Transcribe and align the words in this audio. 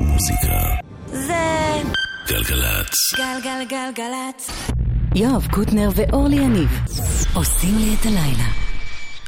מוזיקה. 0.00 0.60
זה... 1.06 1.82
גלגלצ. 2.28 2.94
גלגלגלגלצ. 3.16 4.50
יואב 5.14 5.46
קוטנר 5.50 5.90
ואורלי 5.94 6.36
יניב 6.36 6.68
עושים 7.34 7.78
לי 7.78 7.94
את 8.00 8.06
הלילה. 8.06 8.48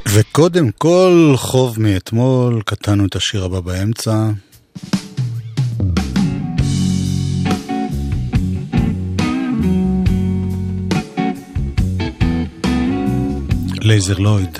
וקודם 0.08 0.70
כל, 0.78 1.34
חוב 1.36 1.80
מאתמול, 1.80 2.62
קטענו 2.66 3.06
את 3.06 3.16
השיר 3.16 3.44
הבא 3.44 3.60
באמצע. 3.60 4.28
לייזר 13.80 14.18
לויד. 14.18 14.58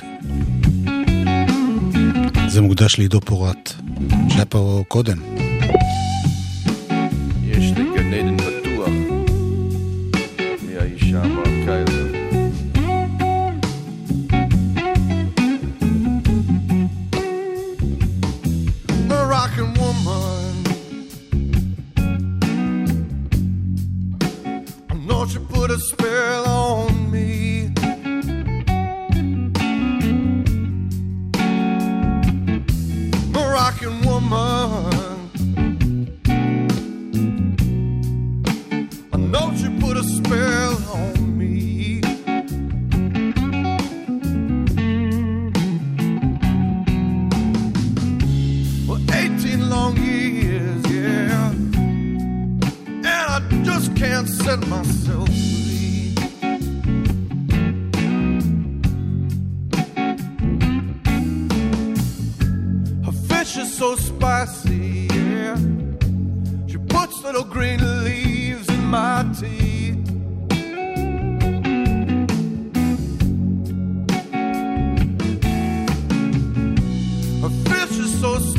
זה 2.49 2.61
מוקדש 2.61 2.99
לעידו 2.99 3.21
פורט, 3.21 3.73
שהיה 4.29 4.45
פה 4.45 4.85
קודם. 4.89 5.32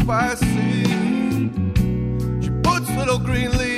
if 0.04 0.10
I 0.10 0.36
see 0.36 0.84
she 2.42 2.50
puts 2.62 2.90
little 2.98 3.20
green 3.20 3.58
leaves. 3.58 3.73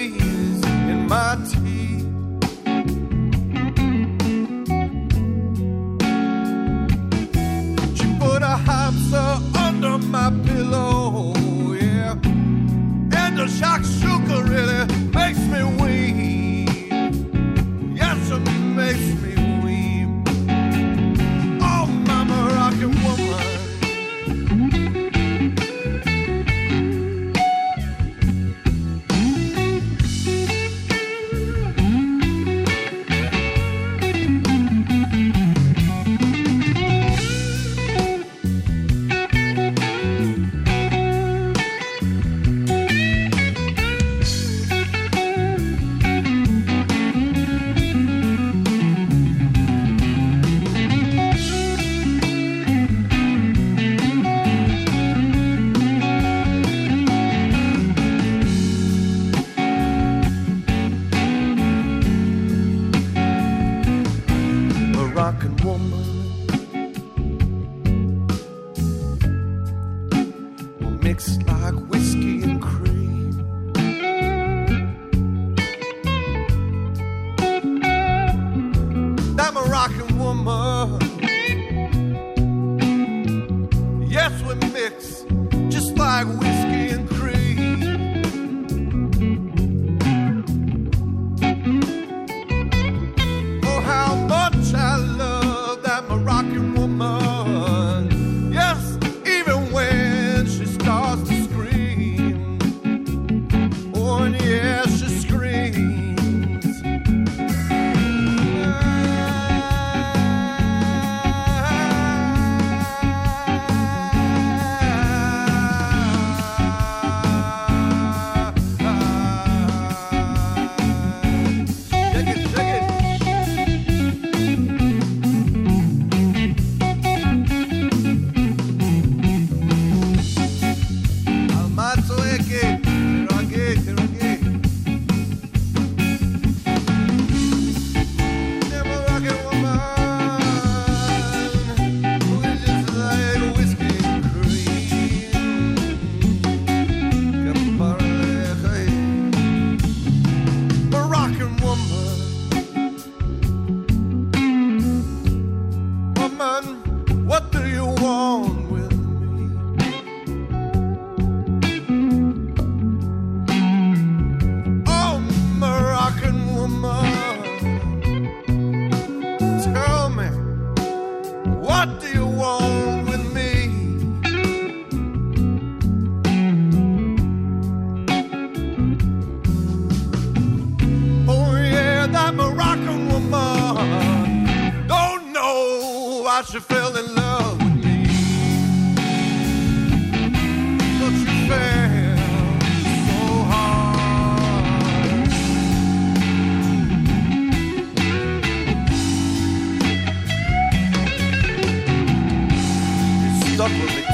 We'll 203.77 204.04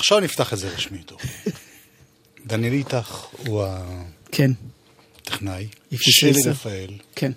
עכשיו 0.00 0.20
נפתח 0.20 0.52
את 0.52 0.58
זה 0.58 0.68
רשמי 0.68 0.98
טוב. 1.02 1.20
דניאל 2.46 2.72
איתך 2.72 3.24
הוא 3.46 3.64
כן, 4.32 4.50
הטכנאי, 5.22 5.68
שלי. 5.92 6.42
רפאל 6.46 6.90
כן, 7.16 7.32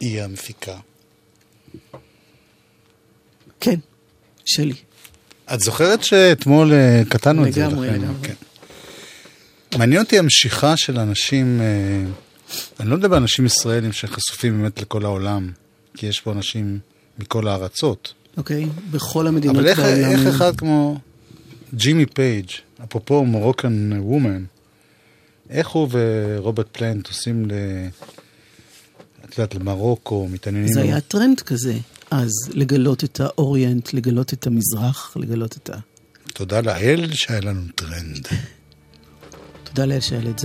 היא 0.00 0.22
המפיקה. 0.22 0.76
כן, 3.60 3.78
שלי. 4.44 4.74
את 5.54 5.60
זוכרת 5.60 6.04
שאתמול 6.04 6.72
אה, 6.72 7.02
קטענו 7.08 7.46
את 7.46 7.52
זה? 7.52 7.60
לגמרי, 7.60 7.90
לגמרי. 7.90 8.28
כן. 8.28 8.34
מעניין 9.78 10.02
אותי 10.02 10.18
המשיכה 10.18 10.76
של 10.76 10.98
אנשים, 10.98 11.60
אה, 11.60 11.66
אני 12.80 12.90
לא 12.90 12.96
מדבר 12.96 13.16
על 13.16 13.22
אנשים 13.22 13.46
ישראלים 13.46 13.92
שחשופים 13.92 14.62
באמת 14.62 14.80
לכל 14.80 15.04
העולם, 15.04 15.50
כי 15.96 16.06
יש 16.06 16.20
פה 16.20 16.32
אנשים 16.32 16.78
מכל 17.18 17.48
הארצות. 17.48 18.14
אוקיי? 18.36 18.66
בכל 18.90 19.26
המדינות 19.26 19.56
אבל 19.56 19.66
איך, 19.66 19.78
בעולם. 19.78 20.10
איך 20.10 20.34
אחד 20.34 20.56
כמו 20.56 20.98
ג'ימי 21.76 22.06
פייג', 22.06 22.46
אפרופו 22.84 23.24
Moroccan 23.24 23.92
woman, 23.92 24.44
איך 25.50 25.68
הוא 25.68 25.88
ורוברט 25.90 26.66
פלנט 26.72 27.08
עושים 27.08 27.46
ל... 27.46 27.52
את 29.24 29.38
יודעת, 29.38 29.54
למרוקו, 29.54 30.28
מתעניינים... 30.28 30.72
זה 30.72 30.82
היה 30.82 31.00
טרנד 31.00 31.40
כזה, 31.40 31.74
אז 32.10 32.30
לגלות 32.52 33.04
את 33.04 33.20
ה 33.20 33.29
Orient, 33.29 33.92
לגלות 33.92 34.32
את 34.32 34.46
המזרח, 34.46 35.16
לגלות 35.16 35.56
את 35.56 35.70
ה... 35.70 35.76
תודה 36.32 36.60
לאל 36.60 37.12
שהיה 37.12 37.40
לנו 37.40 37.62
טרנד. 37.74 38.28
תודה 39.64 39.84
לאל 39.84 40.00
שהיה 40.00 40.20
לד 40.20 40.40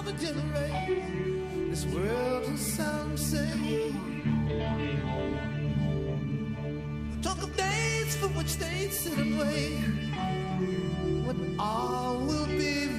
of 0.00 0.06
a 0.08 0.12
generation 0.12 1.70
this 1.70 1.84
world 1.86 2.48
will 2.48 2.56
sound 2.56 3.18
same. 3.18 3.94
Talk 7.22 7.42
of 7.42 7.54
days 7.54 8.16
for 8.16 8.28
which 8.28 8.56
they 8.56 8.88
sit 8.88 9.18
and 9.18 9.38
wait. 9.38 9.78
What 11.26 11.36
all 11.58 12.18
will 12.18 12.46
be 12.46 12.89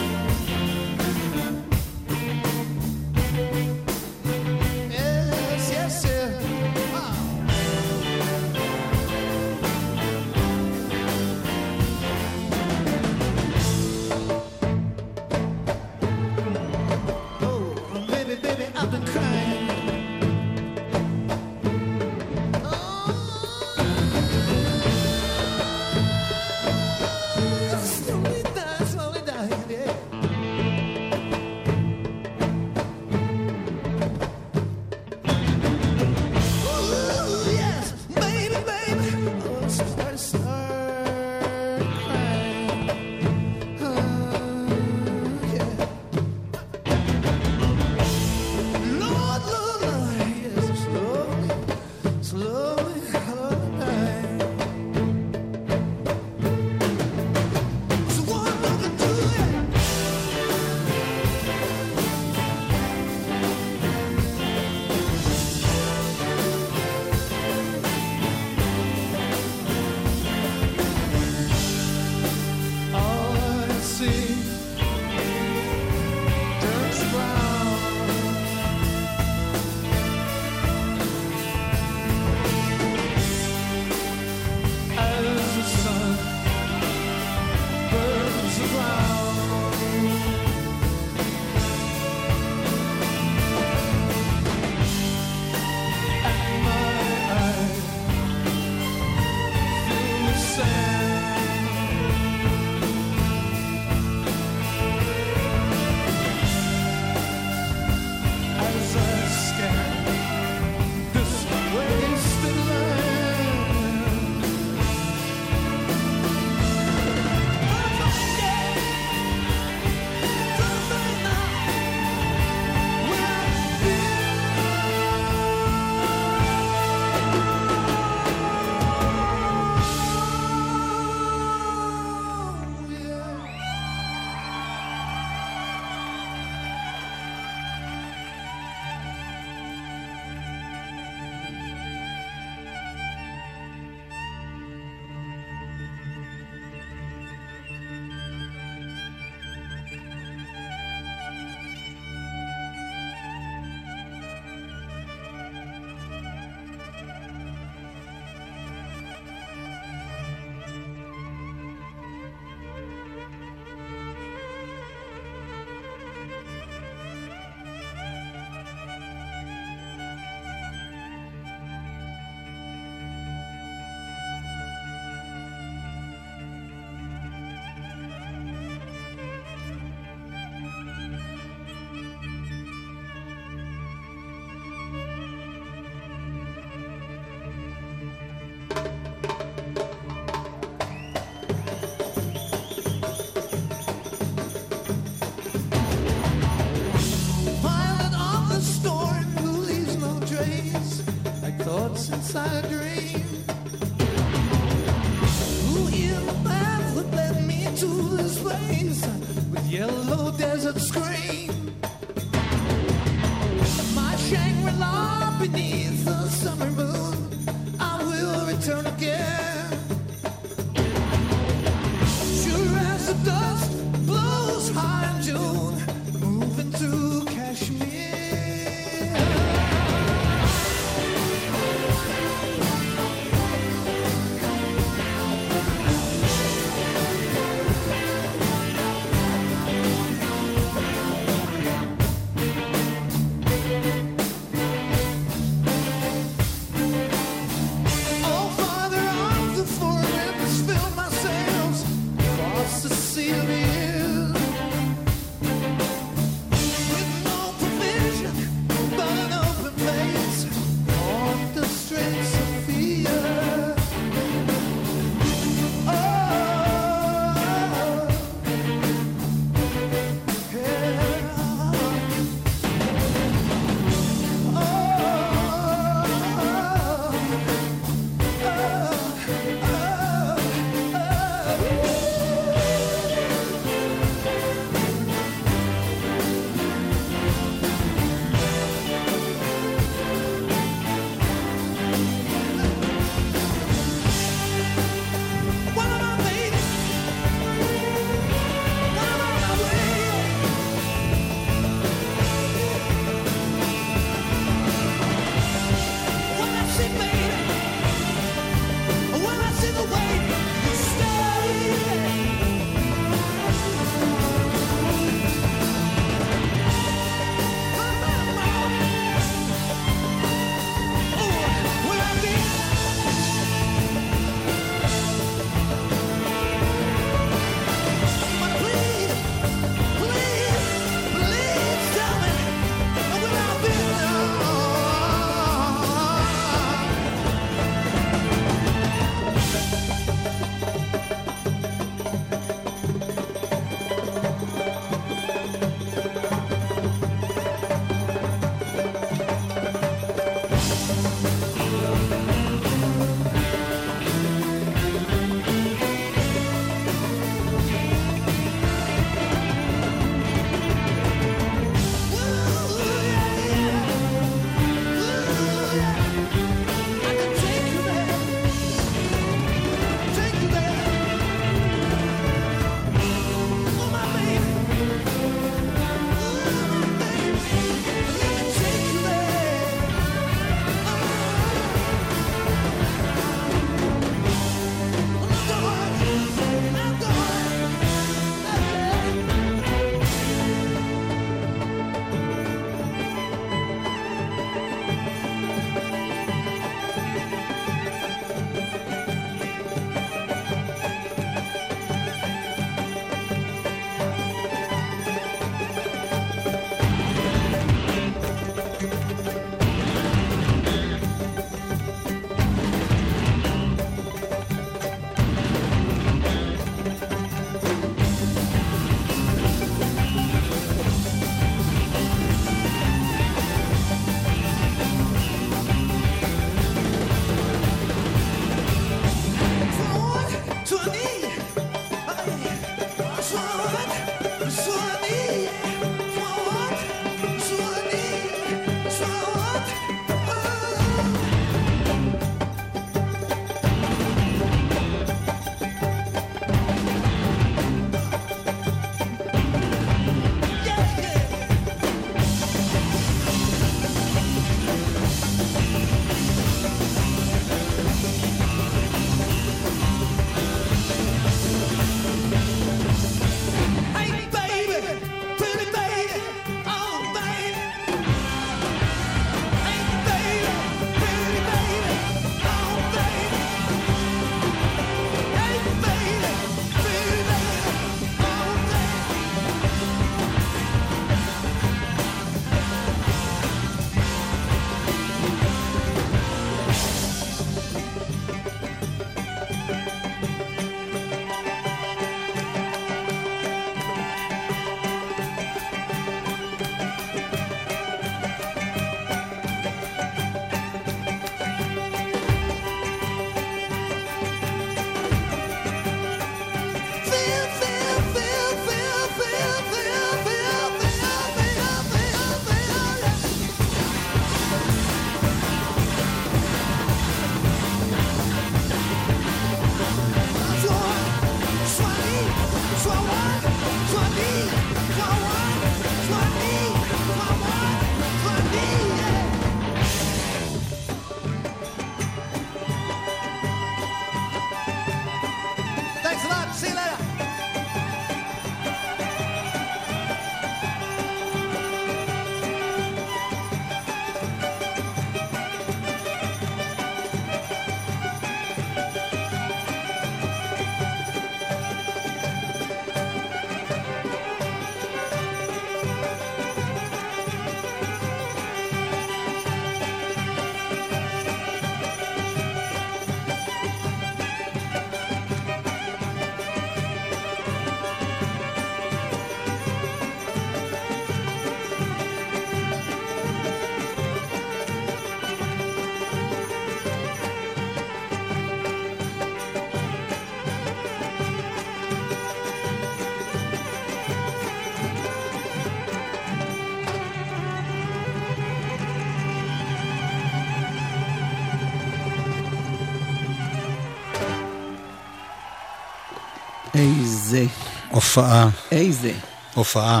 הופעה, 597.90 598.50
איזה. 598.72 599.12
הופעה. 599.54 600.00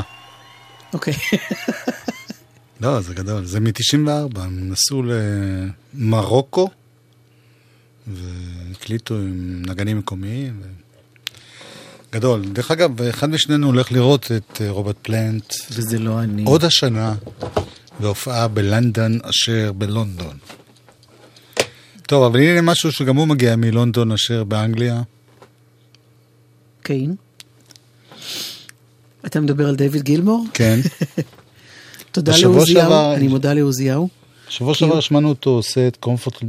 אוקיי. 0.92 1.14
לא, 2.80 3.00
זה 3.00 3.14
גדול. 3.14 3.44
זה 3.44 3.60
מ-94, 3.60 4.40
הם 4.40 4.70
נסעו 4.70 5.02
למרוקו, 5.94 6.70
והקליטו 8.06 9.14
עם 9.14 9.62
נגנים 9.66 9.98
מקומיים. 9.98 10.60
ו... 10.62 10.66
גדול. 12.12 12.44
דרך 12.52 12.70
אגב, 12.70 13.02
אחד 13.02 13.30
משנינו 13.30 13.66
הולך 13.66 13.92
לראות 13.92 14.32
את 14.36 14.60
אה, 14.60 14.70
רוברט 14.70 14.96
פלנט 15.02 15.54
וזה 15.70 15.98
לא 15.98 16.20
אני. 16.20 16.44
עוד 16.44 16.64
השנה, 16.64 17.14
בהופעה 18.00 18.48
בלנדון 18.48 19.18
אשר 19.22 19.72
בלונדון. 19.72 20.36
טוב, 22.02 22.24
אבל 22.24 22.40
הנה 22.40 22.62
משהו 22.62 22.92
שגם 22.92 23.16
הוא 23.16 23.28
מגיע 23.28 23.56
מלונדון 23.56 24.12
אשר 24.12 24.44
באנגליה. 24.44 25.02
קיין. 26.82 27.16
אתה 29.26 29.40
מדבר 29.40 29.68
על 29.68 29.76
דיוויד 29.76 30.02
גילמור? 30.02 30.46
כן. 30.54 30.80
תודה 32.12 32.32
לעוזיהו. 32.36 33.14
אני 33.14 33.28
מודה 33.28 33.52
לעוזיהו. 33.52 34.08
שבוע 34.48 34.74
שעבר 34.74 35.00
שמענו 35.00 35.28
אותו 35.28 35.50
עושה 35.50 35.88
את 35.88 35.96
קומפורט... 35.96 36.42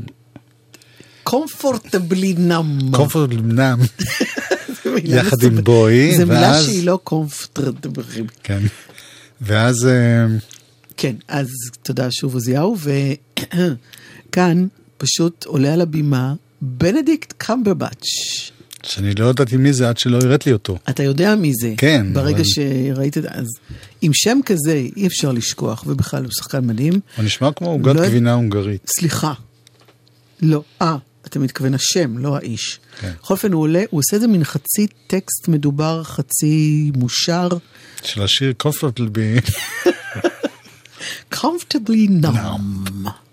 comfortably 1.29 2.37
numb. 2.37 2.95
קומפורט 2.95 3.33
לבנם. 3.33 3.79
זו 4.83 4.91
מילה 4.91 5.15
יחד 5.15 5.43
עם. 5.43 5.63
בואי, 5.63 6.17
זו 6.17 6.27
מילה 6.27 6.61
שהיא 6.61 6.85
לא 6.85 6.99
comfortable. 7.09 8.21
כן. 8.43 8.59
ואז 9.41 9.87
אה, 9.87 10.25
כן, 10.97 11.15
אז 11.27 11.47
תודה 11.83 12.11
שוב 12.11 12.33
עוזיהו, 12.33 12.77
וכאן 14.29 14.67
פשוט 14.97 15.45
עולה 15.45 15.73
על 15.73 15.81
הבימה 15.81 16.33
בנדיקט 16.61 17.33
קמברבץ'. 17.37 18.05
שאני 18.83 19.13
לא 19.15 19.25
ידעתי 19.29 19.57
מי 19.57 19.73
זה 19.73 19.89
עד 19.89 19.97
שלא 19.97 20.17
הראת 20.17 20.45
לי 20.45 20.53
אותו. 20.53 20.77
אתה 20.89 21.03
יודע 21.03 21.35
מי 21.35 21.51
זה. 21.61 21.73
כן, 21.77 22.07
ברגע 22.13 22.35
אבל- 22.35 22.43
שראית 22.43 23.17
את 23.17 23.23
זה, 23.23 23.29
אז 23.31 23.47
עם 24.01 24.11
שם 24.13 24.39
כזה 24.45 24.73
אי 24.97 25.07
אפשר 25.07 25.31
לשכוח, 25.31 25.83
ובכלל 25.87 26.23
הוא 26.23 26.31
שחקן 26.31 26.65
מדהים. 26.67 26.93
הוא 27.17 27.25
נשמע 27.25 27.51
כמו 27.51 27.67
עוגת 27.67 27.95
לא- 27.95 28.07
גבינה 28.07 28.33
הונגרית. 28.33 28.89
סליחה. 28.99 29.33
לא, 30.41 30.63
אה, 30.81 30.97
אתה 31.27 31.39
מתכוון 31.39 31.73
השם, 31.73 32.17
לא 32.17 32.35
האיש. 32.37 32.79
כן. 32.99 33.11
בכל 33.21 33.33
אופן, 33.33 33.51
הוא 33.53 33.61
עולה, 33.61 33.83
הוא 33.89 33.99
עושה 33.99 34.15
איזה 34.15 34.27
מין 34.27 34.43
חצי 34.43 34.87
טקסט 35.07 35.47
מדובר, 35.47 36.03
חצי 36.03 36.91
מושר. 36.95 37.47
של 38.03 38.21
השיר 38.21 38.53
קומפורט 38.57 38.99
לבי. 38.99 39.35
comfortably 41.33 42.07
numb. 42.23 43.07
Is 43.07 43.30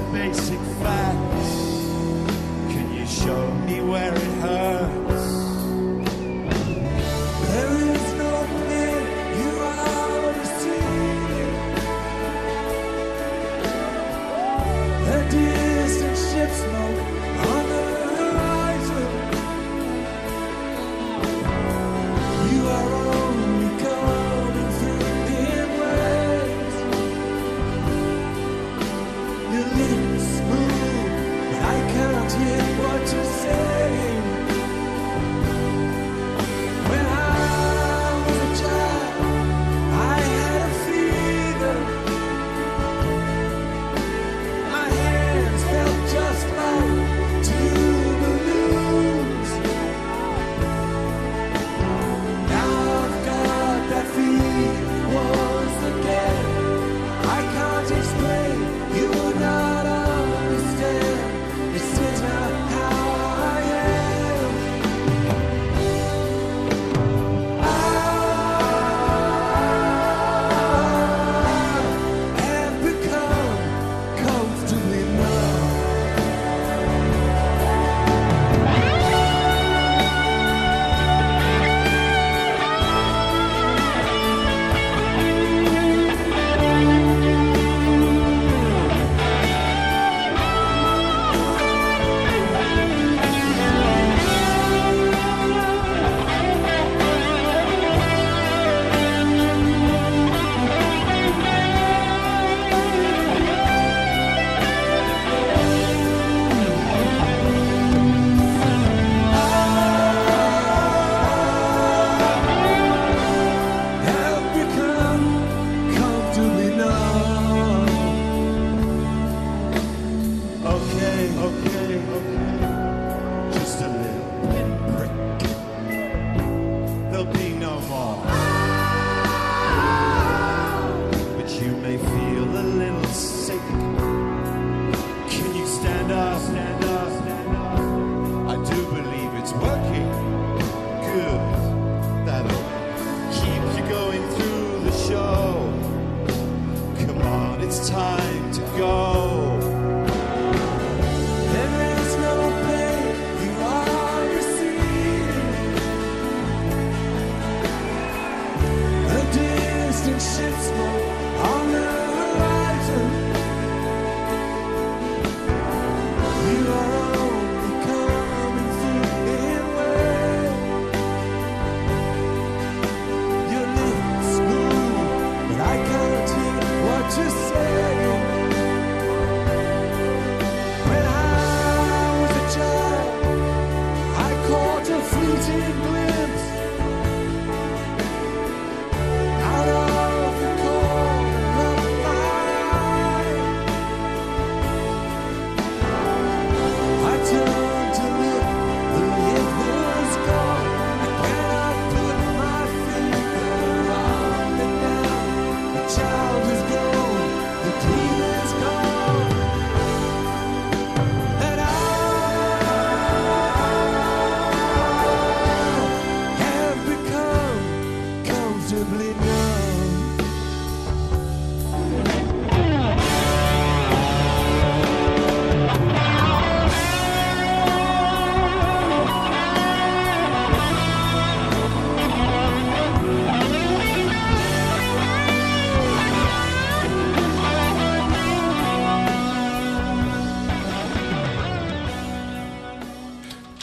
the 0.00 0.12
basic 0.12 0.60
facts. 0.82 1.50
Can 2.72 2.92
you 2.94 3.06
show 3.06 3.50
me 3.66 3.80
where 3.80 4.14
it 4.14 4.22
hurts? 4.40 5.09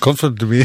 קומפורט 0.08 0.44
בי. 0.44 0.64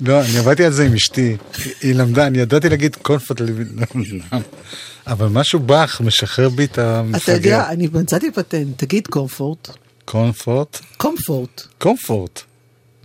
לא, 0.00 0.20
אני 0.20 0.38
עבדתי 0.38 0.64
על 0.64 0.72
זה 0.72 0.86
עם 0.86 0.94
אשתי, 0.94 1.36
היא 1.80 1.94
למדה, 1.94 2.26
אני 2.26 2.38
ידעתי 2.38 2.68
להגיד 2.68 2.96
קומפורט, 2.96 3.40
אבל 5.06 5.26
משהו 5.26 5.58
באך 5.60 6.00
משחרר 6.00 6.48
בי 6.48 6.64
את 6.64 6.72
אתה 6.72 6.98
המפגר. 6.98 7.32
יודע, 7.34 7.68
אני 7.70 7.88
מצאתי 7.92 8.30
פטנט, 8.30 8.78
תגיד 8.78 9.06
קומפורט. 9.06 9.70
קומפורט? 10.04 10.80
קומפורט. 10.96 11.62
קומפורט. 11.78 12.42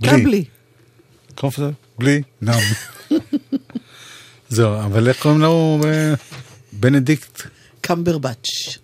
גם 0.03 0.23
בלי. 0.23 0.43
קומפורט? 1.35 1.73
בלי? 1.99 2.21
נאם. 2.41 2.59
זהו, 4.49 4.75
אבל 4.79 5.07
איך 5.07 5.21
קוראים 5.21 5.41
לו? 5.41 5.81
אה, 5.85 6.13
בנדיקט. 6.73 7.41
קמברבץ'. 7.81 8.77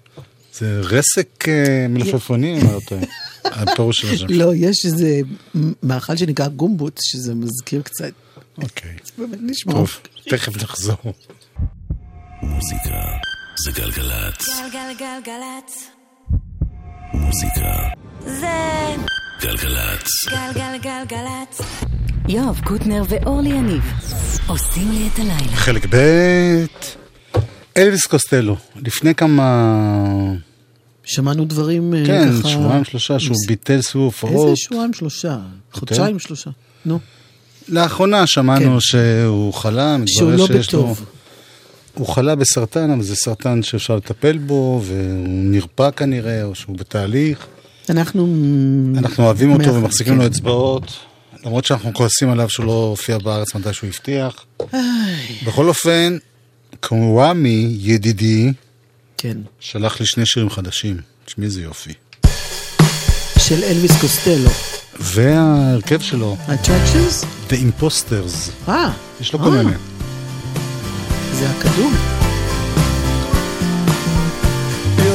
זה 0.60 0.82
רסק 0.84 1.48
אה, 1.48 1.86
מלפפונים, 1.89 2.62
אמרת. 2.62 2.91
הפירוש 3.46 4.02
של 4.02 4.13
השם. 4.13 4.26
לא, 4.30 4.56
יש 4.56 4.86
איזה 4.86 5.20
מאכל 5.84 6.17
שנקרא 6.17 6.48
גומבוט, 6.48 7.00
שזה 7.04 7.36
מזכיר 7.36 7.82
קצת. 7.82 8.12
אוקיי. 8.63 8.96
באמת 9.17 9.39
נשמע. 9.41 9.74
טוב, 9.74 10.00
תכף 10.30 10.63
נחזור. 10.63 11.13
מוזיקה 12.41 13.04
זה 13.65 13.72
גלגלצ. 13.72 14.48
גלגלגלגלצ. 14.48 15.89
מוזיקה 17.13 17.89
זה 18.26 18.96
גלגלצ. 19.41 20.08
גלגלגלגלצ. 20.30 21.62
יואב 22.28 22.62
קוטנר 22.63 23.04
ואורלי 23.10 23.50
יניב 23.50 23.84
עושים 24.48 24.91
לי 24.91 25.10
את 25.13 25.20
הלילה. 25.20 25.56
חלק 25.56 25.86
ב' 25.89 25.98
אלוויס 27.78 28.06
קוסטלו, 28.06 28.56
לפני 28.76 29.15
כמה, 29.15 29.74
שמענו 31.08 31.46
דברים 31.46 31.93
אה, 31.93 32.06
כן, 32.06 32.30
ככה... 32.39 32.50
שבועיים 32.50 32.84
שלושה 32.84 33.20
שהוא 33.20 33.38
ביטל 33.48 33.82
סיבוב 33.82 34.06
הופעות. 34.06 34.46
איזה 34.46 34.56
שבועיים 34.56 34.93
שלושה? 34.93 35.38
חודשיים 35.74 36.20
שלושה. 36.20 36.50
נו. 36.86 37.00
לאחרונה 37.70 38.28
שמענו 38.28 38.74
כן. 38.74 38.80
שהוא 38.80 39.54
חלה, 39.54 39.98
שהוא 40.06 40.32
מתברר 40.32 40.48
לא 40.48 40.48
שיש 40.48 40.74
לו... 40.74 40.84
בטוב. 40.84 41.06
הוא 41.93 42.08
חלה 42.08 42.36
בסרטן, 42.36 42.91
אבל 42.91 43.04
זה 43.04 43.15
סרטן 43.15 43.63
שאפשר 43.63 43.96
לטפל 43.96 44.38
בו, 44.38 44.82
והוא 44.86 45.28
נרפא 45.28 45.91
כנראה, 45.91 46.43
או 46.43 46.56
שהוא 46.56 46.78
בתהליך. 46.78 47.48
אנחנו... 47.89 48.36
אנחנו 48.98 49.24
אוהבים 49.24 49.52
אותו 49.52 49.74
ומחזיקים 49.74 50.13
כן. 50.13 50.20
לו 50.20 50.28
אצבעות, 50.28 50.91
למרות 51.46 51.65
שאנחנו 51.65 51.93
כועסים 51.93 52.30
עליו 52.30 52.50
שהוא 52.50 52.65
לא 52.65 52.88
הופיע 52.89 53.17
בארץ 53.17 53.56
מתי 53.56 53.74
שהוא 53.74 53.89
הבטיח. 53.89 54.46
בכל 55.46 55.67
אופן, 55.67 56.17
קוואמי, 56.80 57.76
ידידי, 57.80 58.54
כן. 59.17 59.38
שלח 59.60 59.99
לי 59.99 60.06
שני 60.06 60.25
שירים 60.25 60.49
חדשים. 60.49 60.97
תשמעי 61.25 61.45
איזה 61.45 61.62
יופי. 61.62 61.93
של 63.39 63.63
אלוויס 63.63 64.01
קוסטלו. 64.01 64.49
וההרכב 64.99 66.01
שלו, 66.01 66.38
Attractions? 66.47 67.25
The 67.49 67.53
Imposters, 67.53 68.69
אה. 68.69 68.89
יש 69.21 69.34
לו 69.34 69.39
כל 69.39 69.45
אה, 69.45 69.63
מיני. 69.63 69.77
זה 71.34 71.49
הקדום. 71.49 71.93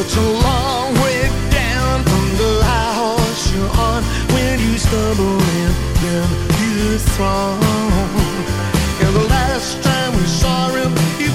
It's 0.05 0.17
a 0.17 0.31
long 0.49 0.91
way 1.05 1.21
down 1.61 1.97
from 2.11 2.27
the 2.43 2.53
high 2.69 2.95
horse 3.03 3.45
you're 3.55 3.75
on 3.91 4.03
when 4.35 4.57
you 4.67 4.75
stumble 4.87 5.41
and 5.61 5.75
then 6.03 6.27
you 6.61 6.99
thrown. 7.15 7.63
And 9.05 9.13
the 9.21 9.27
last 9.37 9.71
time 9.91 10.11
we 10.21 10.27
saw 10.41 10.61
him, 10.79 10.91
he 11.21 11.27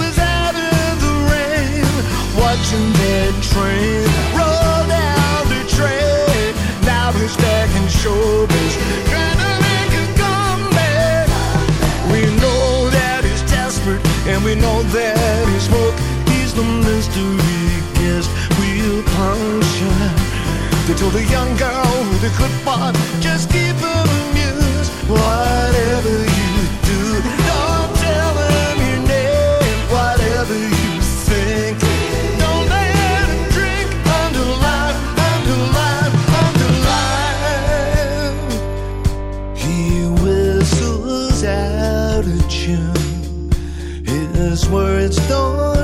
train 3.42 4.04
roll 4.34 4.82
down 4.88 5.42
the 5.50 5.62
train. 5.70 6.56
Now 6.86 7.12
he's 7.12 7.36
back 7.38 7.70
in 7.76 7.86
showbiz, 7.88 8.74
trying 9.10 9.40
to 9.44 9.52
make 9.68 9.94
a 10.04 10.06
comeback. 10.22 11.28
We 12.12 12.22
know 12.42 12.90
that 12.90 13.24
he's 13.24 13.44
desperate, 13.52 14.02
and 14.28 14.44
we 14.44 14.56
know 14.56 14.82
that 14.84 15.48
he's 15.50 15.64
smoke. 15.64 15.96
He's 16.32 16.54
the 16.54 16.64
mystery 16.64 17.38
guest 18.00 18.30
we'll 18.58 19.04
function. 19.18 19.94
They 20.88 20.94
told 20.94 21.16
a 21.16 21.26
young 21.26 21.56
girl 21.58 21.94
with 22.10 22.24
a 22.24 22.32
clip-on, 22.38 22.94
just 23.20 23.50
keep 23.52 23.76
him 23.76 24.08
amused. 24.22 24.92
Whatever 25.10 26.16
you 26.40 26.54
do, 26.90 27.02
don't 27.50 27.92
tell 28.02 28.34
him 28.50 28.76
your 28.88 29.02
name. 29.08 29.80
Whatever 29.92 30.56
words 44.70 45.16
don't 45.30 45.77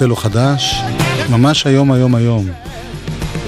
קוסטלו 0.00 0.16
חדש, 0.16 0.74
ממש 1.30 1.66
היום, 1.66 1.92
היום, 1.92 2.14
היום. 2.14 2.48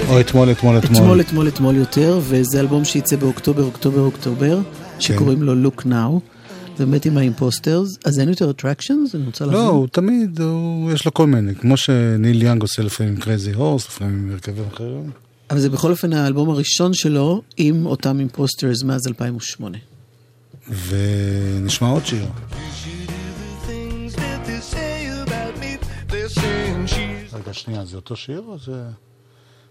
או 0.09 0.19
אתמול, 0.19 0.51
אתמול, 0.51 0.77
אתמול. 0.77 0.97
אתמול, 0.97 1.21
אתמול, 1.21 1.47
אתמול 1.47 1.75
יותר, 1.75 2.19
וזה 2.23 2.59
אלבום 2.59 2.85
שייצא 2.85 3.15
באוקטובר, 3.15 3.63
אוקטובר, 3.63 4.01
אוקטובר, 4.01 4.59
כן. 4.63 5.01
שקוראים 5.01 5.43
לו 5.43 5.69
Look 5.69 5.81
Now. 5.81 6.19
באמת 6.79 7.05
עם 7.05 7.17
ה 7.17 7.24
Imposters, 7.24 7.97
אז 8.05 8.19
אין 8.19 8.29
יותר 8.29 8.49
Attractions? 8.49 9.15
אני 9.15 9.25
רוצה 9.25 9.45
לא, 9.45 9.51
להבין. 9.51 9.67
לא, 9.67 9.71
הוא 9.71 9.87
תמיד, 9.91 10.39
יש 10.93 11.05
לו 11.05 11.13
כל 11.13 11.27
מיני, 11.27 11.55
כמו 11.55 11.77
שניל 11.77 12.43
יאנג 12.43 12.61
עושה 12.61 12.81
לפעמים 12.81 13.13
עם 13.13 13.19
Crazy 13.19 13.53
Horse, 13.53 13.87
לפעמים 13.87 14.23
עם 14.23 14.31
הרכבים 14.31 14.63
אחרים. 14.73 15.11
אבל 15.49 15.59
זה 15.59 15.69
בכל 15.69 15.91
אופן 15.91 16.13
האלבום 16.13 16.49
הראשון 16.49 16.93
שלו 16.93 17.41
עם 17.57 17.85
אותם 17.85 18.19
Imposters 18.19 18.83
מאז 18.83 19.07
2008. 19.07 19.77
ונשמע 20.87 21.87
עוד 21.87 22.05
שיר. 22.05 22.25
רגע, 27.53 27.59
שנייה, 27.59 27.85
זה 27.85 27.95
אותו 27.95 28.15
שיר 28.15 28.43
או 28.47 28.57
זה... 28.59 28.83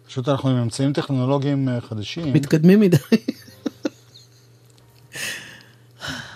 פשוט 0.07 0.29
אנחנו 0.29 0.51
עם 0.51 0.57
אמצעים 0.57 0.92
טכנולוגיים 0.92 1.68
אה, 1.68 1.81
חדשים. 1.81 2.33
מתקדמים 2.33 2.81
מדי. 2.81 2.97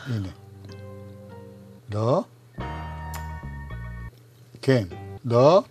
הנה. 0.07 0.29
לא? 1.95 2.23
כן. 4.63 4.85
לא? 5.25 5.63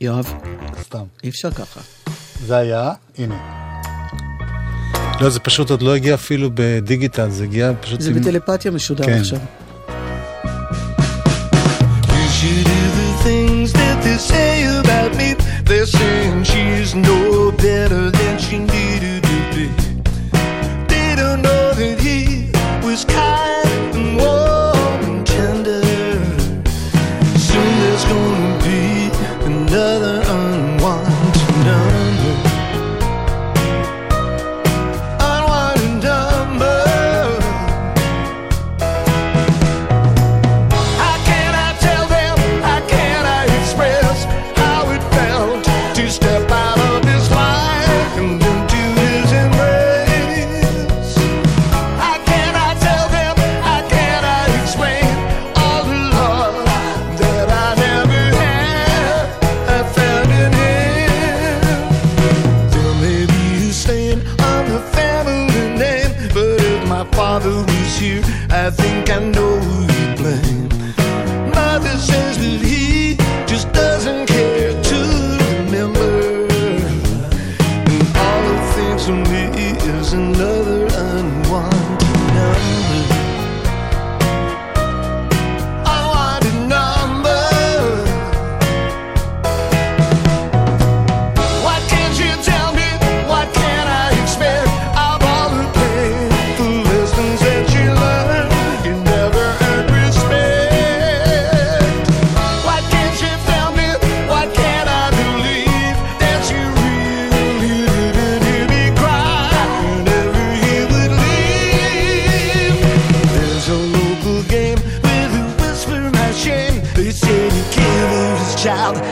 יואב. 0.00 0.32
סתם. 0.80 1.04
אי 1.24 1.28
אפשר 1.28 1.50
ככה. 1.50 1.80
זה 2.46 2.56
היה, 2.56 2.92
הנה. 3.18 3.64
לא, 5.20 5.30
זה 5.30 5.40
פשוט 5.40 5.70
עוד 5.70 5.82
לא 5.82 5.94
הגיע 5.94 6.14
אפילו 6.14 6.50
בדיגיטל, 6.54 7.30
זה 7.30 7.44
הגיע 7.44 7.72
פשוט... 7.80 8.00
זה 8.00 8.10
עם... 8.10 8.20
בטלפתיה 8.20 8.70
משודר 8.70 9.04
כן. 9.04 9.18
עכשיו. 9.20 9.38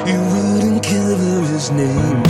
you 0.07 0.21
wouldn't 0.33 0.83
cover 0.85 1.47
his 1.53 1.71
name. 1.71 2.22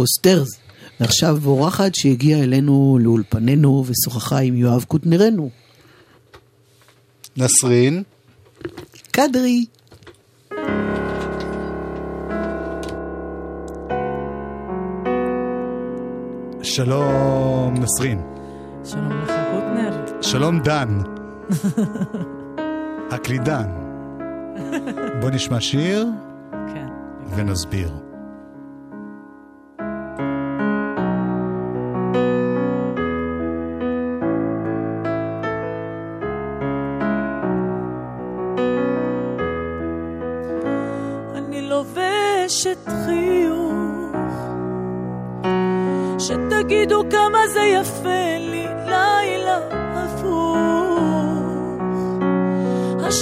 והאימפוסטרס. 0.00 0.48
ועכשיו 1.00 1.38
אורחת 1.46 1.94
שהגיעה 1.94 2.42
אלינו 2.42 2.98
לאולפנינו 3.00 3.84
ושוחחה 3.86 4.38
עם 4.38 4.56
יואב 4.56 4.84
קוטנרנו. 4.84 5.50
נסרין. 7.36 8.02
קדרי. 9.10 9.64
שלום 16.62 17.74
נסרין. 17.74 18.20
שלום 18.84 19.12
לך, 19.12 19.32
קוטנר. 19.52 20.22
שלום 20.22 20.60
דן. 20.60 20.98
הקלידן. 23.12 23.66
בוא 25.20 25.30
נשמע 25.30 25.60
שיר 25.60 26.06
כן. 26.74 26.86
ונסביר. 27.36 28.09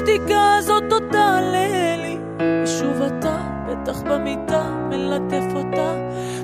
השתיקה 0.09 0.55
הזאת 0.59 0.93
עוד 0.93 1.03
תעלה 1.13 1.97
לי, 1.97 2.19
ושוב 2.65 3.03
אתה 3.03 3.39
בטח 3.69 4.03
במיטה 4.03 4.63
מלטף 4.89 5.45
אותה. 5.55 5.95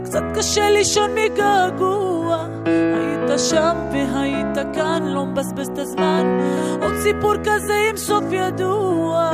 קצת 0.05 0.23
קשה 0.35 0.71
לישון 0.71 1.11
מגעגוע, 1.15 2.47
היית 2.67 3.41
שם 3.41 3.77
והיית 3.93 4.59
כאן, 4.75 5.03
לא 5.07 5.27
מבזבז 5.27 5.69
את 5.69 5.79
הזמן. 5.79 6.39
עוד 6.83 6.93
סיפור 7.03 7.35
כזה 7.45 7.75
עם 7.91 7.97
סוף 7.97 8.25
ידוע. 8.31 9.31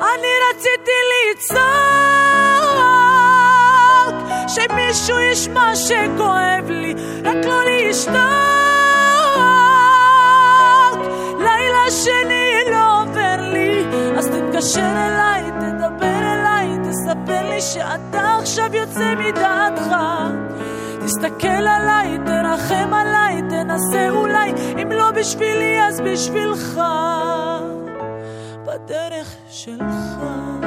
אני 0.00 0.32
רציתי 0.50 0.98
לצעוק, 1.32 1.60
שמישהו 4.48 5.18
ישמע 5.18 5.76
שכואב 5.76 6.70
לי, 6.70 6.94
רק 7.24 7.44
לא 7.44 7.62
לשתוק. 7.64 8.61
לילה 11.92 12.04
שני 12.04 12.70
לא 12.70 13.02
עובר 13.02 13.36
לי, 13.52 13.84
אז 14.18 14.28
תתקשר 14.28 14.80
אליי, 14.80 15.42
תדבר 15.60 16.18
אליי, 16.32 16.68
תספר 16.78 17.50
לי 17.50 17.60
שאתה 17.60 18.36
עכשיו 18.38 18.74
יוצא 18.74 19.14
מדעתך. 19.14 19.96
תסתכל 21.04 21.46
עליי, 21.46 22.18
תרחם 22.26 22.94
עליי, 22.94 23.42
תנסה 23.50 24.10
אולי, 24.10 24.52
אם 24.82 24.92
לא 24.92 25.10
בשבילי 25.10 25.82
אז 25.82 26.00
בשבילך. 26.00 26.80
בדרך 28.66 29.34
שלך. 29.50 30.61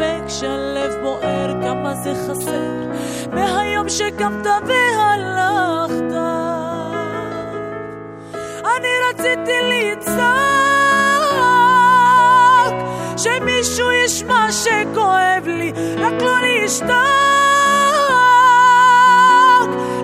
שיחבק 0.00 0.28
שהלב 0.28 0.92
בוער 1.02 1.62
כמה 1.62 1.94
זה 1.94 2.12
חסר. 2.14 2.70
מהיום 3.32 3.88
שקמת 3.88 4.46
והלכת 4.46 6.14
אני 8.64 8.88
רציתי 9.10 9.58
לצעוק 9.62 10.20
שמישהו 13.16 13.92
ישמע 13.92 14.52
שכואב 14.52 15.46
לי 15.46 15.72
רק 15.98 16.22
לא 16.22 16.34
לשתוק. 16.40 16.90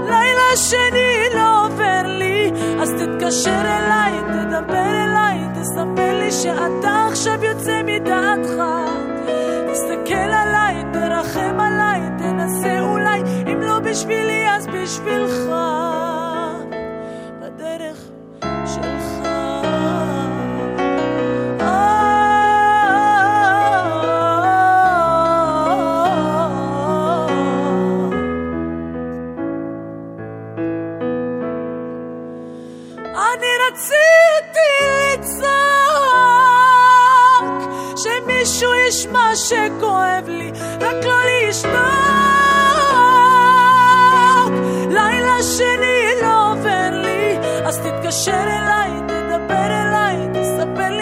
לילה 0.09 0.57
שני 0.57 1.34
לא 1.34 1.66
עובר 1.66 2.03
לי 2.05 2.51
אז 2.80 2.90
תתקשר 2.90 3.61
אליי, 3.61 4.12
תדבר 4.32 5.05
אליי 5.05 5.38
תספר 5.61 6.18
לי 6.18 6.32
שאתה 6.32 7.07
עכשיו 7.11 7.44
יוצא 7.44 7.82
מדעתך 7.84 8.62
בשבילי 13.97 14.51
אז 14.57 14.66
בשבילך 14.66 15.32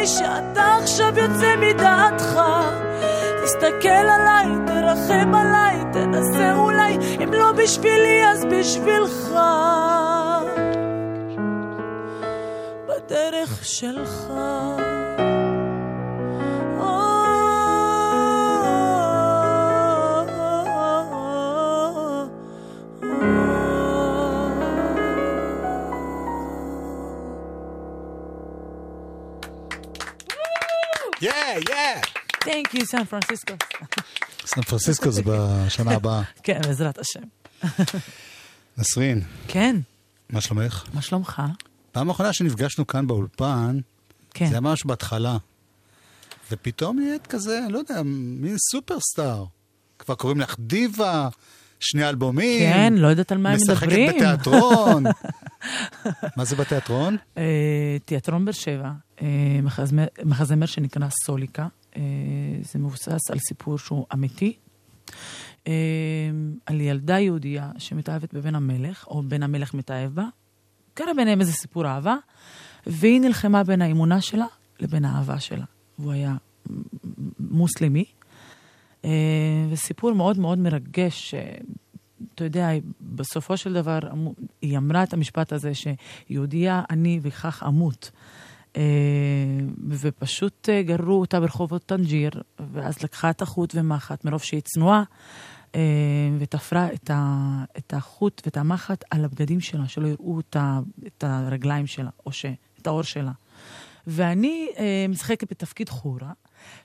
שאתה 0.07 0.77
עכשיו 0.83 1.19
יוצא 1.19 1.57
מדעתך 1.57 2.41
תסתכל 3.45 3.89
עליי, 3.89 4.47
תרחם 4.67 5.35
עליי 5.35 5.77
תנסה 5.93 6.55
אולי 6.55 6.99
אם 7.25 7.33
לא 7.33 7.53
בשבילי 7.53 8.27
אז 8.27 8.45
בשבילך 8.45 9.39
בדרך 12.89 13.65
שלך. 13.65 14.33
Thank 32.55 32.75
you, 32.75 32.85
סן 32.85 33.05
פרנסיסקו. 33.05 33.55
סן 34.47 34.63
פרנסיסקו 34.63 35.11
זה 35.11 35.23
בשנה 35.25 35.93
הבאה. 35.93 36.23
כן, 36.43 36.61
בעזרת 36.63 36.99
השם. 36.99 37.21
נסרין, 38.79 39.23
כן, 39.49 39.77
מה 40.31 40.41
שלומך? 40.41 40.85
מה 40.95 41.03
שלומך? 41.03 41.43
פעם 41.93 42.11
אחרונה 42.11 42.33
שנפגשנו 42.33 42.87
כאן 42.87 43.07
באולפן, 43.07 43.79
כן. 44.35 44.47
זה 44.47 44.53
היה 44.53 44.61
ממש 44.61 44.87
בהתחלה. 44.87 45.37
ופתאום 46.51 46.99
נהיית 46.99 47.27
כזה, 47.27 47.61
לא 47.71 47.79
יודע, 47.79 48.03
מין 48.05 48.57
סופרסטאר. 48.71 49.45
כבר 49.99 50.15
קוראים 50.15 50.41
לך 50.41 50.57
דיבה, 50.59 51.29
שני 51.81 52.09
אלבומים. 52.09 52.73
כן, 52.73 52.95
לא 52.97 53.09
יודעת 53.09 53.33
על 53.33 53.39
מה 53.39 53.51
הם 53.51 53.57
מדברים. 53.57 54.07
משחקת 54.07 54.15
בתיאטרון. 54.17 55.05
מה 56.37 56.45
זה 56.45 56.57
בתיאטרון? 56.57 57.17
אה, 57.39 57.97
תיאטרון 58.05 58.45
באר 58.45 58.53
שבע, 58.53 58.91
אה, 59.23 59.27
מחזמר 60.25 60.67
שנקרא 60.67 61.09
סוליקה. 61.25 61.67
אה, 61.97 62.03
זה 62.63 62.79
מבוסס 62.79 63.31
על 63.31 63.39
סיפור 63.39 63.79
שהוא 63.79 64.07
אמיתי. 64.15 64.57
אה, 65.67 65.73
על 66.67 66.81
ילדה 66.81 67.19
יהודייה 67.19 67.71
שמתאהבת 67.79 68.35
בבן 68.35 68.55
המלך, 68.55 69.07
או 69.07 69.23
בן 69.23 69.43
המלך 69.43 69.75
מתאהב 69.75 70.15
בה. 70.15 70.25
קרה 70.95 71.15
ביניהם 71.15 71.41
איזה 71.41 71.53
סיפור 71.53 71.87
אהבה, 71.87 72.17
והיא 72.87 73.21
נלחמה 73.21 73.65
בין 73.65 73.83
האמונה 73.83 74.21
שלה 74.21 74.47
לבין 74.81 75.05
האהבה 75.05 75.41
שלה. 75.41 75.65
והוא 75.99 76.13
היה 76.13 76.37
מוסלמי. 77.41 78.05
אה, 79.05 79.11
וסיפור 79.71 80.13
מאוד 80.13 80.39
מאוד 80.39 80.59
מרגש, 80.59 81.35
אתה 82.35 82.45
יודע, 82.45 82.69
בסופו 83.01 83.57
של 83.57 83.73
דבר, 83.73 83.99
היא 84.63 84.79
אמרה 84.79 85.03
את 85.03 85.13
המשפט 85.13 85.53
הזה 85.53 85.73
שיהודייה 85.75 86.83
אני 86.91 87.21
וכך 87.23 87.63
אמות. 87.67 88.11
אה, 88.77 88.83
ופשוט 89.89 90.69
אה, 90.69 90.83
גררו 90.83 91.21
אותה 91.21 91.41
ברחובות 91.41 91.87
טנג'יר, 91.87 92.31
ואז 92.73 93.03
לקחה 93.03 93.31
את 93.31 93.43
החוט 93.43 93.75
ומחט 93.75 94.25
מרוב 94.25 94.43
שהיא 94.43 94.61
צנועה, 94.61 95.03
אה, 95.75 95.81
ותפרה 96.39 96.93
את, 96.93 97.11
ה, 97.11 97.65
את 97.79 97.95
החוט 97.95 98.43
ואת 98.45 98.57
המחט 98.57 99.05
על 99.11 99.25
הבגדים 99.25 99.61
שלה, 99.61 99.89
שלא 99.89 100.07
יראו 100.07 100.41
את, 100.41 100.57
ה, 100.57 100.81
את 101.07 101.25
הרגליים 101.25 101.87
שלה, 101.87 102.11
או 102.27 102.33
ש, 102.33 102.47
את 102.83 102.87
האור 102.87 103.03
שלה. 103.03 103.33
ואני 104.07 104.69
משחקת 105.09 105.51
בתפקיד 105.51 105.89
חורה, 105.89 106.33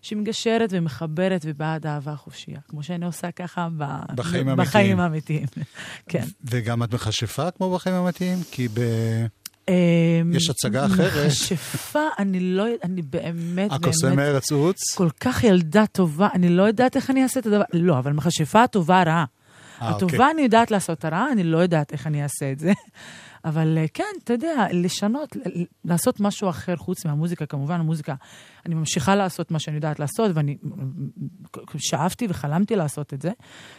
שמגשרת 0.01 0.69
ומחברת 0.71 1.41
ובעד 1.45 1.85
אהבה 1.85 2.15
חופשייה, 2.15 2.59
כמו 2.67 2.83
שאני 2.83 3.05
עושה 3.05 3.31
ככה 3.31 3.67
ב... 3.77 3.83
בחיים 4.15 4.55
בחיים 4.55 4.99
האמיתיים. 4.99 4.99
האמיתיים. 4.99 5.65
כן. 6.11 6.23
וגם 6.43 6.83
את 6.83 6.93
מכשפה 6.93 7.51
כמו 7.51 7.73
בחיים 7.73 7.95
האמיתיים? 7.95 8.37
כי 8.51 8.67
ב... 8.67 8.79
אמ, 9.69 10.33
יש 10.33 10.49
הצגה 10.49 10.85
אחרת. 10.85 11.25
מכשפה, 11.25 12.03
אני 12.19 12.39
לא 12.39 12.63
יודעת, 12.63 12.85
אני 12.85 13.01
באמת, 13.01 13.71
הקוסם 13.71 14.07
באמת, 14.07 14.17
מארץ 14.17 14.51
עוץ? 14.51 14.77
כל 14.95 15.09
כך 15.19 15.43
ילדה 15.43 15.85
טובה, 15.85 16.27
אני 16.33 16.49
לא 16.49 16.63
יודעת 16.63 16.95
איך 16.95 17.09
אני 17.09 17.23
אעשה 17.23 17.39
את 17.39 17.45
הדבר, 17.45 17.63
לא, 17.73 17.99
אבל 17.99 18.11
מכשפה 18.11 18.63
הטובה 18.63 19.03
רעה. 19.03 19.25
אה, 19.81 19.89
הטובה 19.89 20.13
אוקיי. 20.13 20.31
אני 20.31 20.41
יודעת 20.41 20.71
לעשות 20.71 21.05
הרעה, 21.05 21.31
אני 21.31 21.43
לא 21.43 21.57
יודעת 21.57 21.91
איך 21.91 22.07
אני 22.07 22.23
אעשה 22.23 22.51
את 22.51 22.59
זה. 22.59 22.71
אבל 23.45 23.77
אה, 23.77 23.85
כן, 23.93 24.03
אתה 24.23 24.33
יודע, 24.33 24.65
לשנות, 24.71 25.35
לעשות 25.85 26.19
משהו 26.19 26.49
אחר 26.49 26.75
חוץ 26.75 27.05
מהמוזיקה, 27.05 27.45
כמובן, 27.45 27.79
המוזיקה, 27.79 28.15
אני 28.65 28.75
ממשיכה 28.75 29.15
לעשות 29.15 29.51
מה 29.51 29.59
שאני 29.59 29.75
יודעת 29.75 29.99
לעשות, 29.99 30.31
ואני 30.33 30.57
שאפתי 31.77 32.27
וחלמתי 32.29 32.75
לעשות 32.75 33.13
את 33.13 33.21
זה, 33.21 33.31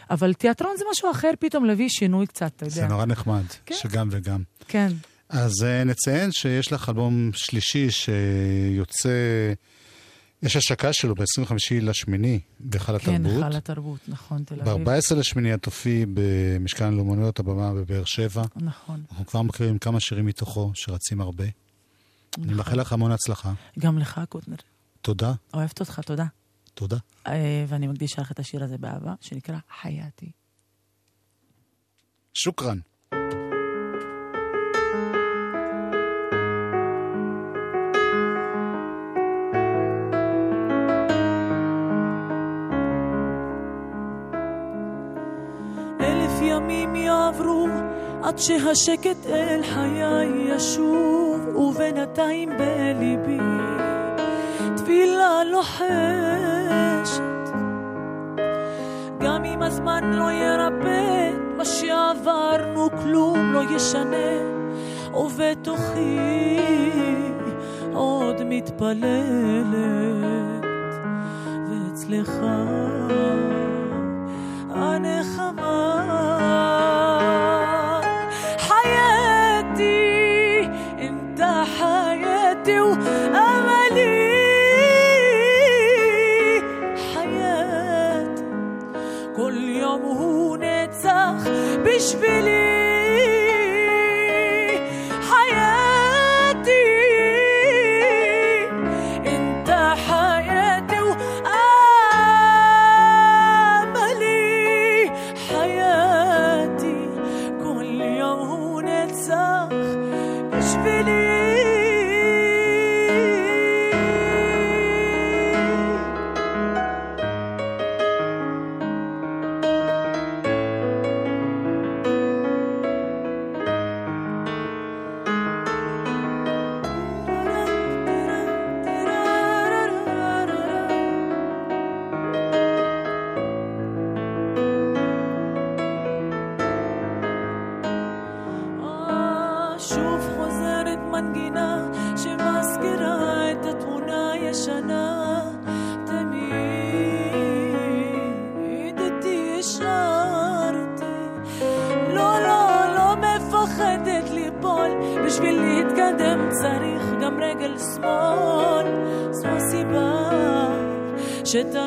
אבל 0.09 0.33
תיאטרון 0.33 0.71
זה 0.77 0.83
משהו 0.91 1.11
אחר, 1.11 1.31
פתאום 1.39 1.65
להביא 1.65 1.89
שינוי 1.89 2.27
קצת, 2.27 2.51
אתה 2.55 2.65
יודע. 2.65 2.75
זה 2.75 2.87
נורא 2.87 3.05
נחמד, 3.05 3.43
כן. 3.65 3.75
שגם 3.75 4.07
וגם. 4.11 4.41
כן, 4.67 4.91
אז 5.31 5.63
אה, 5.63 5.83
נציין 5.83 6.31
שיש 6.31 6.71
לך 6.71 6.89
אלבום 6.89 7.31
שלישי 7.33 7.91
שיוצא, 7.91 9.09
יש 10.43 10.55
השקה 10.55 10.93
שלו 10.93 11.15
ב-25 11.15 11.53
לשמיני 11.81 12.39
בהיכל 12.59 12.99
כן, 12.99 13.25
התרבות. 13.25 13.43
היכל 13.43 13.57
התרבות, 13.57 13.99
נכון, 14.07 14.43
תל 14.43 14.61
אביב. 14.61 14.89
ב-14 14.89 15.15
לשמיני 15.15 15.53
את 15.53 15.63
תופיעי 15.63 16.05
במשכן 16.13 16.93
לאומנויות 16.93 17.39
הבמה 17.39 17.73
בבאר 17.73 18.05
שבע. 18.05 18.43
נכון. 18.55 19.03
אנחנו 19.11 19.25
כבר 19.25 19.41
מכירים 19.41 19.77
כמה 19.77 19.99
שירים 19.99 20.25
מתוכו 20.25 20.71
שרצים 20.73 21.21
הרבה. 21.21 21.43
נכון. 21.43 22.43
אני 22.43 22.53
מאחל 22.53 22.79
לך 22.79 22.93
המון 22.93 23.11
הצלחה. 23.11 23.53
גם 23.79 23.97
לך, 23.97 24.21
קוטנר. 24.29 24.55
תודה, 25.01 25.33
אוהבת 25.53 25.79
אותך, 25.79 25.99
תודה. 26.05 26.25
תודה. 26.73 26.97
אה, 27.27 27.65
ואני 27.67 27.87
מקדישה 27.87 28.21
לך 28.21 28.31
את 28.31 28.39
השיר 28.39 28.63
הזה 28.63 28.77
באהבה, 28.77 29.13
שנקרא 29.21 29.57
חייתי. 29.81 30.31
שוכרן. 32.33 32.79
יעברו 47.31 47.67
עד 48.23 48.37
שהשקט 48.37 49.25
אל 49.25 49.61
חיי 49.73 50.55
ישוב 50.55 51.55
ובינתיים 51.55 52.49
בליבי. 52.49 53.37
תפילה 54.75 55.43
לוחשת 55.43 55.91
גם 59.19 59.45
אם 59.45 59.61
הזמן 59.61 60.13
לא 60.13 60.31
ירפא 60.31 61.31
מה 61.57 61.65
שעברנו 61.65 62.89
כלום 63.03 63.53
לא 63.53 63.61
ישנה 63.75 64.31
ובתוכי 65.13 66.19
עוד 67.93 68.35
מתפללת. 68.45 69.01
ואצלך 71.69 72.31
הנחמה 74.69 76.01
Ich 92.13 92.60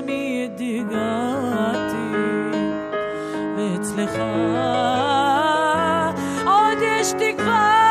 שתמיד 0.05 0.61
הגעתי 0.61 2.15
ואצלך 3.57 4.13
עוד 6.47 6.79
יש 6.83 7.13
תקווה 7.13 7.84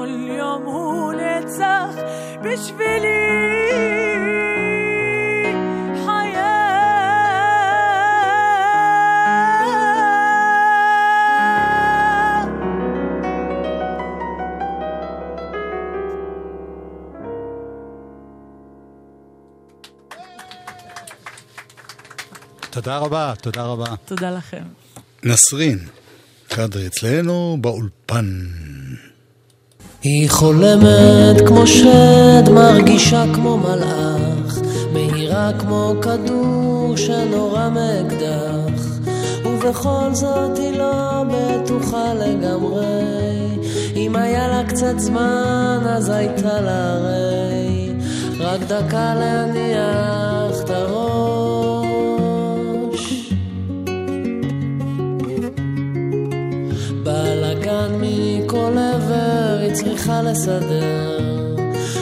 כל 0.00 0.08
יום 0.38 0.62
הוא 0.64 1.12
נצח 1.12 1.94
בשבילי. 2.42 3.30
תודה 22.70 22.98
רבה, 22.98 23.32
תודה 23.42 23.62
רבה. 23.62 23.94
תודה 24.04 24.30
לכם. 24.30 24.62
נסרין, 25.22 25.78
קאדרי 26.48 26.86
אצלנו 26.86 27.58
באולפן. 27.60 28.46
היא 30.02 30.30
חולמת 30.30 31.46
כמו 31.46 31.66
שד, 31.66 32.42
מרגישה 32.54 33.24
כמו 33.34 33.56
מלאך, 33.56 34.58
מהירה 34.92 35.50
כמו 35.58 35.94
כדור 36.02 36.96
שנורה 36.96 37.68
מאקדח, 37.68 38.84
ובכל 39.44 40.08
זאת 40.12 40.58
היא 40.58 40.78
לא 40.78 41.24
בטוחה 41.28 42.14
לגמרי. 42.14 43.56
אם 43.96 44.16
היה 44.16 44.48
לה 44.48 44.62
קצת 44.68 44.98
זמן, 44.98 45.78
אז 45.84 46.08
הייתה 46.08 46.60
לה 46.60 46.92
הרי 46.92 47.92
רק 48.40 48.60
דקה 48.60 49.14
להניח 49.14 50.60
את 50.64 50.70
הראש. 50.70 51.39
צריכה 59.84 60.22
לסדר. 60.22 61.18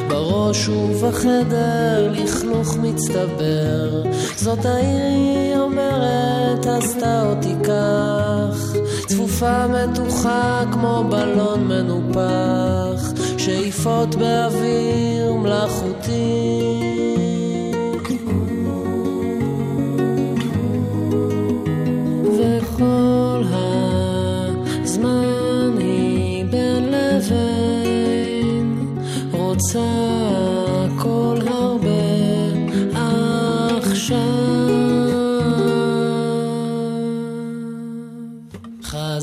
בראש 0.08 0.68
ובחדר 0.68 2.12
לכלוך 2.12 2.76
מצטבר. 2.76 4.02
זאת 4.36 4.64
העיר 4.64 5.04
היא 5.04 5.56
אומרת 5.56 6.66
עשתה 6.66 7.22
אותי 7.30 7.54
כך 7.64 8.76
צפופה 9.06 9.66
מתוחה 9.66 10.62
כמו 10.72 11.04
בלון 11.10 11.68
מנופח. 11.68 13.12
שאיפות 13.38 14.14
באוויר 14.14 15.32
מלאכותי. 15.32 16.82
וכל 22.38 23.17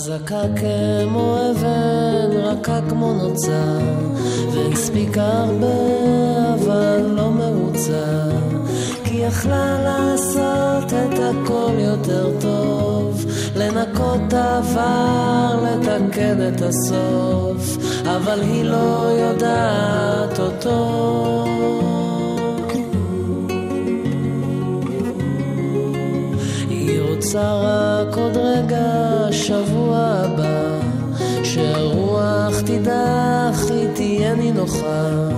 חזקה 0.06 0.42
כמו 0.56 1.38
אבן, 1.52 2.38
רכה 2.38 2.80
כמו 2.90 3.14
נוצה 3.14 3.78
והספיקה 4.54 5.24
הרבה 5.24 5.68
אבל 6.54 7.02
לא 7.02 7.30
מרוצה. 7.32 8.30
כי 9.04 9.16
יכלה 9.16 9.78
לעשות 9.84 10.94
את 10.94 11.20
הכל 11.20 11.72
יותר 11.78 12.30
טוב 12.42 13.26
לנקות 13.56 14.34
העבר, 14.34 15.64
לתקן 15.64 16.38
את 16.48 16.62
הסוף 16.62 17.78
אבל 18.04 18.42
היא 18.42 18.64
לא 18.64 19.10
יודעת 19.20 20.40
אותו 20.40 21.46
רוצה 27.36 27.54
רק 27.54 28.18
עוד 28.18 28.38
רגע, 28.38 29.28
שבוע 29.32 29.98
הבא, 29.98 30.80
שהרוח 31.44 32.62
תדח, 32.62 33.70
היא 33.70 33.88
תהיה 33.94 34.36
נינוחה, 34.36 35.30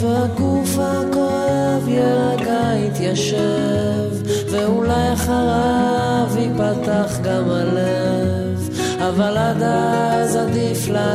והגוף 0.00 0.78
הכואב 0.78 1.88
יירגע, 1.88 2.70
יתיישב, 2.76 4.10
ואולי 4.50 5.12
אחריו 5.12 6.28
ייפתח 6.38 7.18
גם 7.22 7.50
הלב, 7.50 8.70
אבל 8.98 9.36
עד 9.36 9.62
אז 9.62 10.36
עדיף 10.36 10.88
לה. 10.88 11.08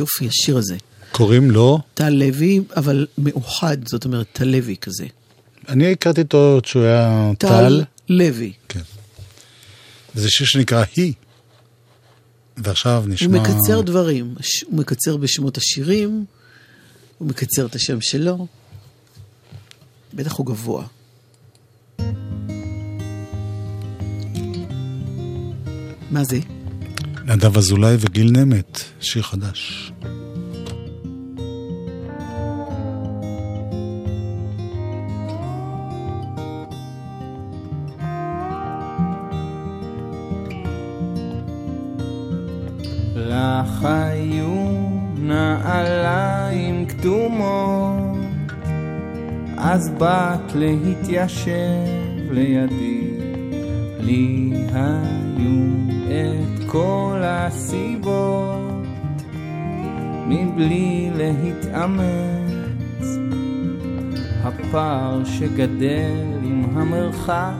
יופי 0.00 0.28
השיר 0.28 0.56
הזה. 0.58 0.76
קוראים 1.12 1.50
לו, 1.50 1.78
טל 1.94 2.08
לוי, 2.08 2.60
אבל 2.76 3.06
מאוחד, 3.18 3.76
זאת 3.88 4.04
אומרת, 4.04 4.26
טל 4.32 4.44
לוי 4.44 4.76
כזה. 4.80 5.06
אני 5.68 5.92
הכרתי 5.92 6.20
אותו 6.20 6.52
עוד 6.54 6.64
שהוא 6.64 6.82
היה 6.82 7.30
טל 7.38 7.48
טל, 7.48 7.84
לוי. 8.08 8.52
זה 10.14 10.30
שיר 10.30 10.46
שנקרא 10.46 10.84
היא. 10.96 11.12
ועכשיו 12.56 13.02
הוא 13.02 13.08
נשמע... 13.08 13.40
מקצר 13.40 13.80
דברים, 13.80 14.34
הוא 14.66 14.78
מקצר 14.78 15.16
בשמות 15.16 15.56
השירים, 15.56 16.24
הוא 17.18 17.28
מקצר 17.28 17.66
את 17.66 17.74
השם 17.74 18.00
שלו. 18.00 18.46
בטח 20.14 20.32
הוא 20.32 20.46
גבוה. 20.46 20.86
מה 26.10 26.24
זה? 26.24 26.59
נדב 27.30 27.56
אזולאי 27.56 27.96
וגיל 28.00 28.30
נמט, 28.30 28.80
שיר 29.00 29.22
חדש. 29.22 29.92
לך 43.16 43.84
היו 43.84 44.88
נעליים 45.16 46.86
כתומות, 46.86 48.18
אז 49.56 49.90
באת 49.98 50.54
להתיישב 50.54 51.50
לידי. 52.30 53.00
לי 54.00 54.52
היו 54.72 55.60
את 56.06 56.59
כל 56.70 57.20
הסיבות 57.24 58.82
מבלי 60.26 61.10
להתאמץ. 61.16 63.06
הפער 64.42 65.24
שגדל 65.24 66.38
עם 66.42 66.64
המרחק 66.78 67.52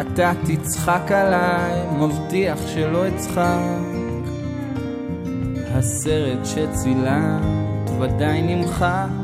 אתה 0.00 0.32
תצחק 0.44 1.12
עליי, 1.12 1.86
מבטיח 1.98 2.58
שלא 2.66 3.08
אצחק. 3.08 3.88
הסרט 5.74 6.38
שצילמת 6.44 7.90
ודאי 8.00 8.42
נמחק 8.42 9.17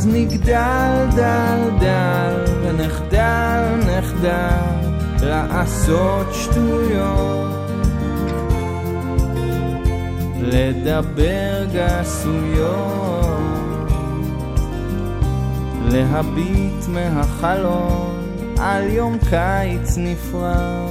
אז 0.00 0.06
נגדל 0.06 1.06
דל 1.16 1.70
דל 1.80 2.44
ונחדל 2.62 3.62
נחדל 3.86 4.88
לעשות 5.22 6.26
שטויות. 6.34 7.70
לדבר 10.40 11.66
גסויות. 11.72 13.40
להביט 15.88 16.88
מהחלון 16.88 18.18
על 18.58 18.90
יום 18.90 19.18
קיץ 19.30 19.96
נפרד. 19.96 20.90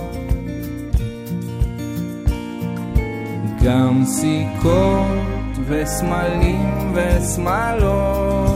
גם 3.64 4.04
סיכות 4.06 5.58
וסמלים 5.68 6.94
ושמאלות 6.94 8.49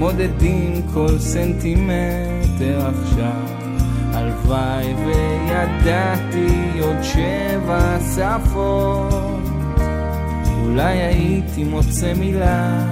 מודדים 0.00 0.82
כל 0.94 1.18
סנטימטר 1.18 2.86
עכשיו. 2.86 3.46
הלוואי 4.12 4.94
וידעתי 4.94 6.80
עוד 6.80 6.96
שבע 7.02 7.98
שפות. 8.14 9.40
אולי 10.62 10.98
הייתי 10.98 11.64
מוצא 11.64 12.14
מילה. 12.14 12.84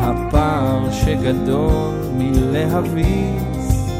הפער 0.00 0.92
שגדול 0.92 1.94
מלהביס 2.18 3.90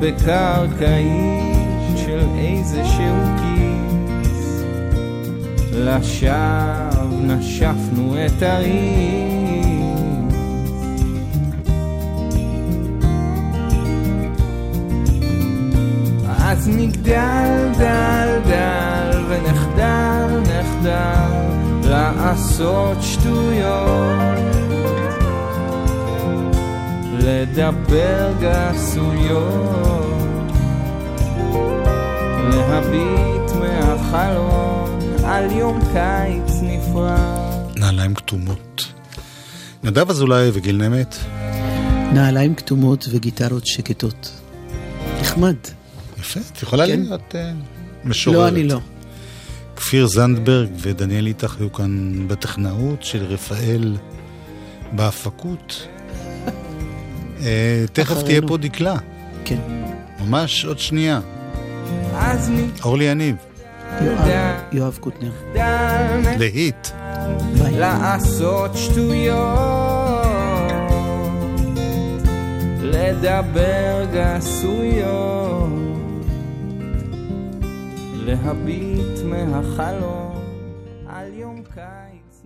בקרקעית 0.00 1.58
של 1.96 2.26
איזה 2.38 2.84
שהוא 2.84 3.38
כיס. 3.38 4.62
לשווא 5.72 7.10
נשפנו 7.22 8.14
את 8.26 8.42
הריס 8.42 9.37
אז 16.58 16.68
נגדל 16.68 17.72
דל 17.78 18.38
דל 18.46 19.24
ונחדל 19.28 20.40
נחדל 20.40 21.88
לעשות 21.90 22.96
שטויות 23.00 24.38
לדבר 27.12 28.32
גסויות 28.40 29.42
להביט 32.50 33.52
מהחלון 33.60 34.98
על 35.24 35.50
יום 35.50 35.80
קיץ 35.92 36.52
נפרד 36.62 37.76
נעליים 37.76 38.14
כתומות. 38.14 38.92
נדב 39.84 40.10
אזולאי 40.10 40.50
וגיל 40.52 40.76
נמת. 40.88 41.16
נעליים 42.12 42.54
כתומות 42.54 43.08
וגיטרות 43.10 43.66
שקטות. 43.66 44.40
נחמד. 45.20 45.56
יפה, 46.20 46.40
את 46.52 46.62
יכולה 46.62 46.86
כן. 46.86 47.00
להיות 47.00 47.34
אה, 47.34 47.52
משוררת. 48.04 48.38
לא, 48.38 48.48
אני 48.48 48.64
לא. 48.64 48.80
כפיר 49.76 50.06
זנדברג 50.06 50.68
ודניאל 50.80 51.26
איתך 51.26 51.56
היו 51.60 51.72
כאן 51.72 52.24
בטכנאות 52.28 53.02
של 53.02 53.24
רפאל 53.24 53.96
בהפקות. 54.92 55.86
אה, 57.42 57.84
תכף 57.92 58.22
תהיה. 58.22 58.40
פה 58.46 58.56
דקלה. 58.56 58.96
כן. 59.44 59.58
ממש 60.20 60.64
עוד 60.64 60.78
שנייה. 60.78 61.20
אורלי 62.84 63.04
יניב, 63.04 63.36
יואב, 64.72 64.98
קוטנר. 65.00 65.30
להיט. 66.38 66.88
לעשות 67.70 68.70
שטויות, 68.76 70.26
לדבר 72.82 74.06
גסויות, 74.14 75.77
להביט 78.28 79.18
קיץ 79.24 80.27